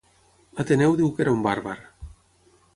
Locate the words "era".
1.27-1.35